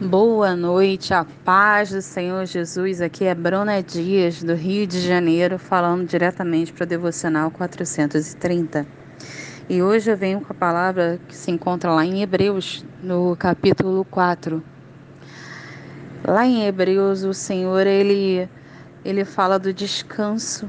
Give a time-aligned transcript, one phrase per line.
[0.00, 3.02] Boa noite, a paz do Senhor Jesus.
[3.02, 8.86] Aqui é Bruna Dias, do Rio de Janeiro, falando diretamente para o Devocional 430.
[9.68, 14.02] E hoje eu venho com a palavra que se encontra lá em Hebreus, no capítulo
[14.06, 14.64] 4.
[16.26, 18.48] Lá em Hebreus, o Senhor ele,
[19.04, 20.66] ele fala do descanso,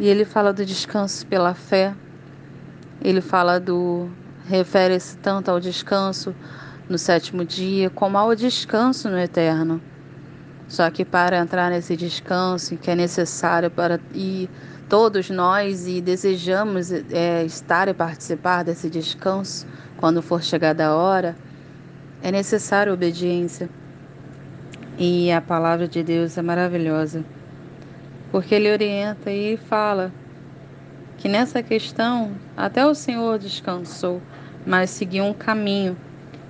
[0.00, 1.94] e ele fala do descanso pela fé,
[3.02, 4.08] ele fala do.
[4.46, 6.34] refere-se tanto ao descanso
[6.88, 9.80] no sétimo dia, como ao descanso no eterno.
[10.68, 14.48] Só que para entrar nesse descanso, que é necessário para e
[14.88, 19.66] todos nós e desejamos é, estar e participar desse descanso
[19.98, 21.36] quando for chegada a hora,
[22.22, 23.68] é necessário obediência.
[24.98, 27.24] E a palavra de Deus é maravilhosa,
[28.30, 30.12] porque ele orienta e fala
[31.18, 34.20] que nessa questão até o Senhor descansou,
[34.66, 35.96] mas seguiu um caminho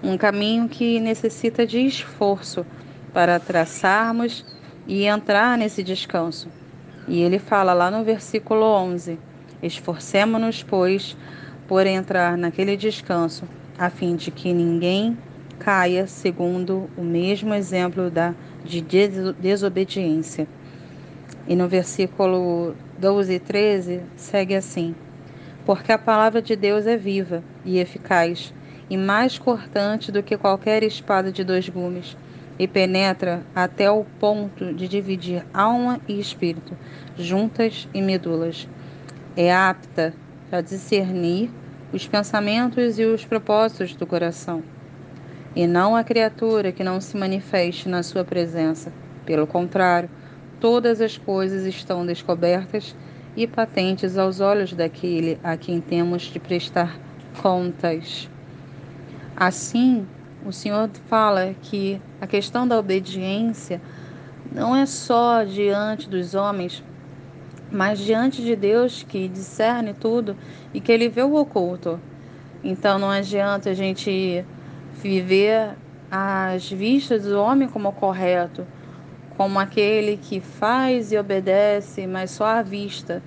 [0.03, 2.67] um caminho que necessita de esforço
[3.13, 4.45] para traçarmos
[4.87, 6.49] e entrar nesse descanso.
[7.07, 9.19] E ele fala lá no versículo 11:
[9.63, 11.17] Esforcemo-nos, pois,
[11.69, 13.45] por entrar naquele descanso,
[13.79, 15.17] a fim de que ninguém
[15.59, 18.81] caia segundo o mesmo exemplo da, de
[19.39, 20.49] desobediência.
[21.47, 24.95] E no versículo 12 e 13 segue assim:
[25.65, 28.53] Porque a palavra de Deus é viva e eficaz
[28.93, 32.15] e mais cortante do que qualquer espada de dois gumes,
[32.59, 36.77] e penetra até o ponto de dividir alma e espírito,
[37.17, 38.69] juntas e medulas.
[39.35, 40.13] É apta
[40.53, 41.51] a discernir
[41.91, 44.63] os pensamentos e os propósitos do coração.
[45.57, 48.93] E não a criatura que não se manifeste na sua presença.
[49.25, 50.11] Pelo contrário,
[50.61, 52.95] todas as coisas estão descobertas
[53.35, 57.01] e patentes aos olhos daquele a quem temos de prestar
[57.41, 58.31] contas.
[59.37, 60.07] Assim,
[60.45, 63.81] o Senhor fala que a questão da obediência
[64.55, 66.83] não é só diante dos homens,
[67.71, 70.37] mas diante de Deus que discerne tudo
[70.75, 71.99] e que ele vê o oculto.
[72.63, 74.45] Então não adianta a gente
[75.03, 75.71] viver
[76.11, 78.67] às vistas do homem como correto,
[79.37, 83.23] como aquele que faz e obedece, mas só à vista.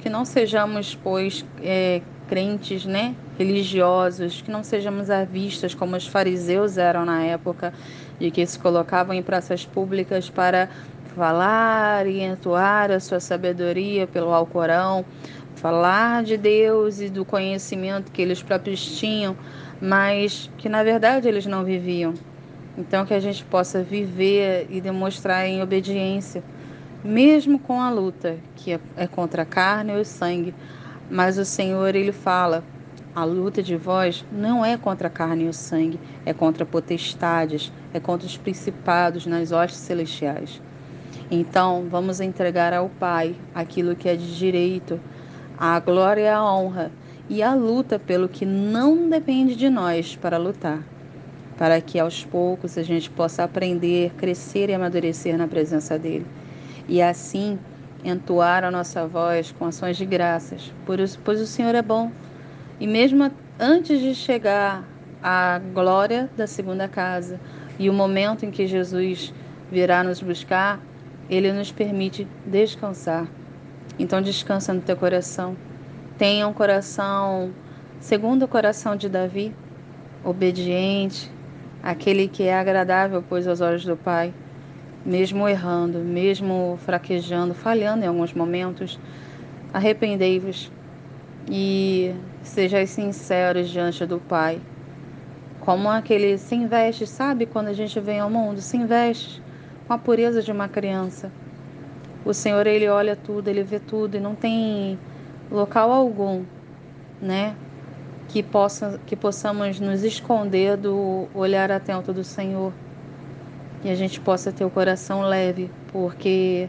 [0.00, 6.78] Que não sejamos, pois, é, crentes, né, religiosos, que não sejamos avistas como os fariseus
[6.78, 7.72] eram na época,
[8.18, 10.68] de que se colocavam em praças públicas para
[11.14, 15.04] falar e entoar a sua sabedoria pelo Alcorão,
[15.56, 19.36] falar de Deus e do conhecimento que eles próprios tinham,
[19.80, 22.14] mas que na verdade eles não viviam.
[22.76, 26.42] Então que a gente possa viver e demonstrar em obediência,
[27.02, 30.54] mesmo com a luta que é, contra a carne e o sangue,
[31.10, 32.62] mas o Senhor, ele fala:
[33.16, 37.72] a luta de vós não é contra a carne e o sangue, é contra potestades,
[37.94, 40.60] é contra os principados nas hostes celestiais.
[41.30, 45.00] Então, vamos entregar ao Pai aquilo que é de direito,
[45.56, 46.92] a glória e a honra,
[47.26, 50.82] e a luta pelo que não depende de nós para lutar,
[51.56, 56.26] para que aos poucos a gente possa aprender, crescer e amadurecer na presença dele.
[56.86, 57.58] E assim,
[58.04, 62.12] entoar a nossa voz com ações de graças, pois o Senhor é bom.
[62.78, 64.84] E mesmo antes de chegar
[65.22, 67.40] à glória da segunda casa
[67.78, 69.32] e o momento em que Jesus
[69.70, 70.80] virá nos buscar,
[71.28, 73.26] ele nos permite descansar.
[73.98, 75.56] Então descansa no teu coração.
[76.18, 77.50] Tenha um coração
[77.98, 79.54] segundo o coração de Davi,
[80.24, 81.30] obediente,
[81.82, 84.32] aquele que é agradável, pois aos olhos do Pai
[85.06, 88.98] mesmo errando, mesmo fraquejando, falhando em alguns momentos,
[89.72, 90.70] arrependei-vos
[91.48, 94.60] e sejais sinceros diante do Pai.
[95.60, 99.42] Como aquele se investe, sabe quando a gente vem ao mundo, se investe
[99.86, 101.30] com a pureza de uma criança.
[102.24, 104.98] O Senhor, ele olha tudo, ele vê tudo e não tem
[105.50, 106.44] local algum,
[107.20, 107.54] né,
[108.28, 112.72] que possa que possamos nos esconder do olhar atento do Senhor
[113.84, 116.68] e a gente possa ter o coração leve, porque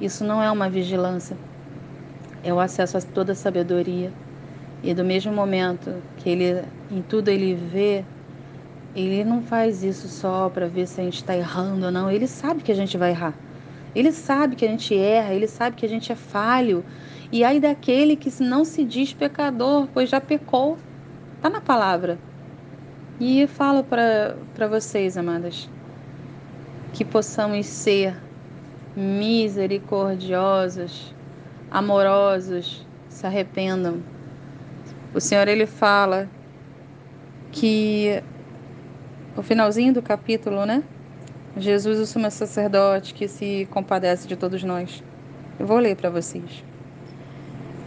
[0.00, 1.36] isso não é uma vigilância,
[2.44, 4.12] é o acesso a toda a sabedoria.
[4.82, 8.04] E do mesmo momento que ele em tudo ele vê,
[8.94, 12.10] ele não faz isso só para ver se a gente está errando ou não.
[12.10, 13.34] Ele sabe que a gente vai errar.
[13.94, 16.84] Ele sabe que a gente erra, ele sabe que a gente é falho.
[17.32, 20.76] E aí daquele que não se diz pecador, pois já pecou.
[21.36, 22.18] Está na palavra.
[23.18, 25.68] E falo para vocês, amadas,
[26.92, 28.16] que possamos ser
[28.96, 31.14] misericordiosos,
[31.74, 34.00] amorosos, se arrependam.
[35.12, 36.28] O Senhor ele fala
[37.50, 38.22] que
[39.36, 40.84] o finalzinho do capítulo, né?
[41.56, 45.02] Jesus, o sumo sacerdote que se compadece de todos nós.
[45.58, 46.64] Eu vou ler para vocês.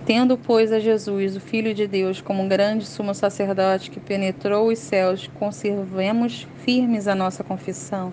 [0.06, 4.68] Tendo, pois, a Jesus, o Filho de Deus, como um grande sumo sacerdote que penetrou
[4.68, 8.12] os céus, conservemos firmes a nossa confissão,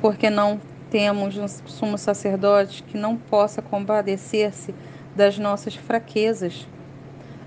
[0.00, 0.60] porque não
[0.90, 4.74] temos um sumo sacerdote que não possa compadecer-se
[5.14, 6.66] das nossas fraquezas.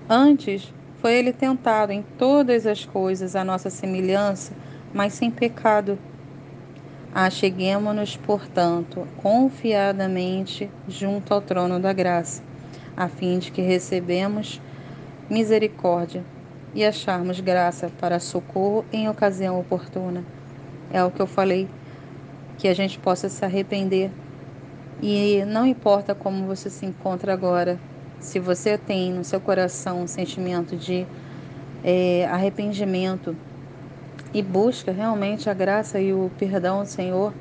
[0.08, 4.52] Antes, foi ele tentado em todas as coisas à nossa semelhança,
[4.92, 5.98] mas sem pecado.
[7.14, 12.42] Acheguemo-nos, portanto, confiadamente junto ao trono da graça,
[12.96, 14.60] a fim de que recebemos
[15.28, 16.24] misericórdia
[16.74, 20.24] e acharmos graça para socorro em ocasião oportuna.
[20.92, 21.68] É o que eu falei,
[22.60, 24.10] que a gente possa se arrepender.
[25.02, 27.80] E não importa como você se encontra agora,
[28.20, 31.06] se você tem no seu coração um sentimento de
[31.82, 33.34] é, arrependimento
[34.34, 37.32] e busca realmente a graça e o perdão do Senhor,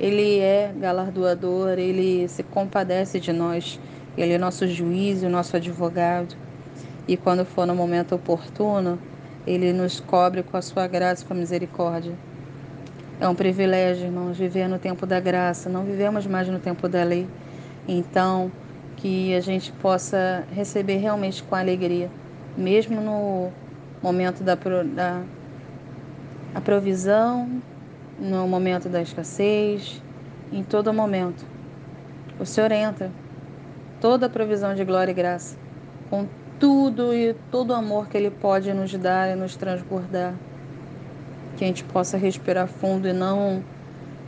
[0.00, 3.78] Ele é galardoador, Ele se compadece de nós,
[4.16, 6.34] Ele é nosso juiz e nosso advogado.
[7.06, 8.98] E quando for no momento oportuno,
[9.46, 12.14] Ele nos cobre com a sua graça e com a misericórdia.
[13.20, 17.04] É um privilégio, irmãos, viver no tempo da graça, não vivemos mais no tempo da
[17.04, 17.28] lei.
[17.86, 18.50] Então,
[18.96, 22.10] que a gente possa receber realmente com alegria,
[22.56, 23.52] mesmo no
[24.02, 25.22] momento da, da
[26.54, 27.62] a provisão,
[28.18, 30.02] no momento da escassez,
[30.52, 31.44] em todo momento.
[32.38, 33.10] O Senhor entra,
[34.00, 35.56] toda a provisão de glória e graça,
[36.10, 36.26] com
[36.58, 40.34] tudo e todo o amor que Ele pode nos dar e nos transbordar.
[41.56, 43.62] Que a gente possa respirar fundo e não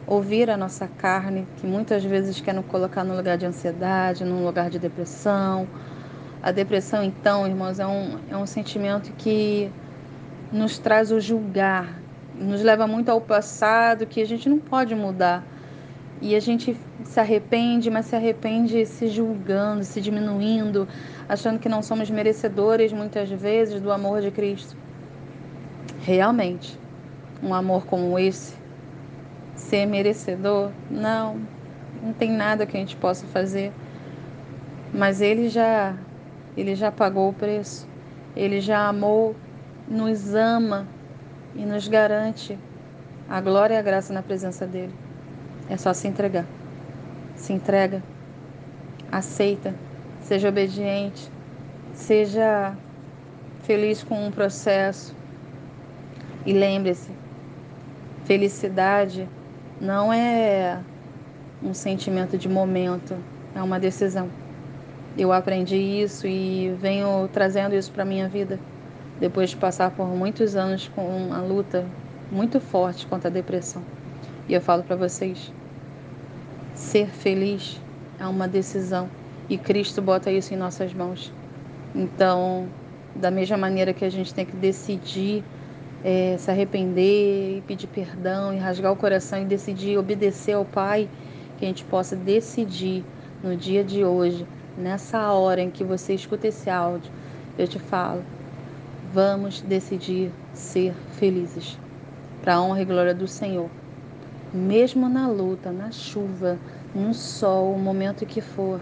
[0.06, 4.44] ouvir a nossa carne, que muitas vezes quer nos colocar no lugar de ansiedade, num
[4.44, 5.66] lugar de depressão.
[6.42, 9.70] A depressão, então, irmãos, é um, é um sentimento que
[10.52, 11.98] nos traz o julgar,
[12.38, 15.42] nos leva muito ao passado, que a gente não pode mudar.
[16.20, 20.88] E a gente se arrepende, mas se arrepende se julgando, se diminuindo,
[21.28, 24.76] achando que não somos merecedores muitas vezes do amor de Cristo.
[26.00, 26.78] Realmente,
[27.42, 28.54] um amor como esse
[29.54, 30.70] ser merecedor?
[30.90, 31.40] Não,
[32.02, 33.72] não tem nada que a gente possa fazer.
[34.92, 35.96] Mas ele já
[36.56, 37.86] ele já pagou o preço.
[38.34, 39.36] Ele já amou,
[39.88, 40.86] nos ama
[41.54, 42.58] e nos garante
[43.28, 44.94] a glória e a graça na presença dele.
[45.68, 46.46] É só se entregar.
[47.34, 48.02] Se entrega.
[49.12, 49.74] Aceita.
[50.22, 51.30] Seja obediente.
[51.92, 52.74] Seja
[53.62, 55.14] feliz com um processo.
[56.46, 57.10] E lembre-se,
[58.26, 59.28] felicidade
[59.80, 60.80] não é
[61.62, 63.16] um sentimento de momento,
[63.54, 64.28] é uma decisão.
[65.16, 68.58] Eu aprendi isso e venho trazendo isso para minha vida
[69.18, 71.86] depois de passar por muitos anos com uma luta
[72.30, 73.82] muito forte contra a depressão.
[74.48, 75.52] E eu falo para vocês,
[76.74, 77.80] ser feliz
[78.18, 79.08] é uma decisão
[79.48, 81.32] e Cristo bota isso em nossas mãos.
[81.94, 82.68] Então,
[83.14, 85.42] da mesma maneira que a gente tem que decidir
[86.06, 91.08] é, se arrepender e pedir perdão e rasgar o coração e decidir obedecer ao Pai,
[91.58, 93.04] que a gente possa decidir
[93.42, 94.46] no dia de hoje,
[94.78, 97.10] nessa hora em que você escuta esse áudio,
[97.58, 98.22] eu te falo,
[99.12, 101.76] vamos decidir ser felizes,
[102.40, 103.68] para a honra e glória do Senhor.
[104.54, 106.56] Mesmo na luta, na chuva,
[106.94, 108.80] no sol, o momento que for,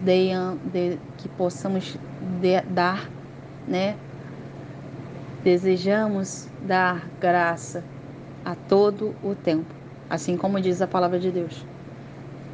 [0.00, 0.30] de,
[0.72, 1.98] de, que possamos
[2.40, 3.10] de, dar,
[3.66, 3.96] né,
[5.42, 7.82] Desejamos dar graça
[8.44, 9.74] a todo o tempo,
[10.10, 11.64] assim como diz a palavra de Deus.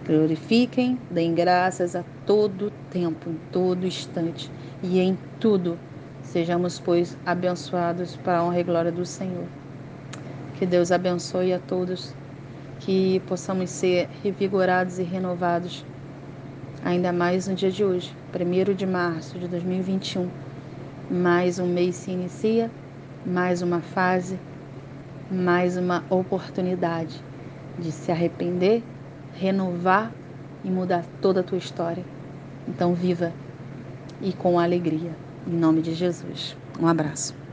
[0.07, 4.49] Glorifiquem, deem graças a todo tempo, em todo instante
[4.85, 5.77] e em tudo.
[6.23, 9.47] Sejamos, pois, abençoados para a honra e glória do Senhor.
[10.57, 12.15] Que Deus abençoe a todos,
[12.79, 15.85] que possamos ser revigorados e renovados,
[16.85, 20.46] ainda mais no dia de hoje, 1 de março de 2021
[21.11, 22.71] mais um mês se inicia,
[23.25, 24.39] mais uma fase,
[25.31, 27.23] mais uma oportunidade
[27.79, 28.83] de se arrepender,
[29.35, 30.13] renovar
[30.65, 32.05] e mudar toda a tua história.
[32.69, 33.33] Então, viva
[34.21, 35.13] e com alegria.
[35.47, 36.57] Em nome de Jesus.
[36.81, 37.46] Um abraço.